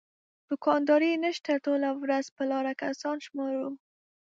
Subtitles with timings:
[0.49, 3.67] دوکانداري نشته ټوله ورځ په لاره کسان شمارو.